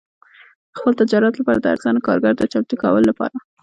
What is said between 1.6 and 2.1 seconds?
د ارزانه